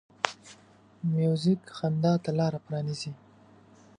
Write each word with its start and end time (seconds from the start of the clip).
موزیک 1.13 1.61
خندا 1.77 2.13
ته 2.23 2.31
لاره 2.37 2.59
پرانیزي. 2.65 3.11